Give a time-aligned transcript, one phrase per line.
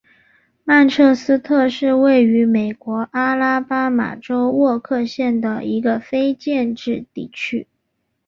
[0.63, 7.67] 曼彻斯特是位于美国阿拉巴马州沃克县的一个非建制地区。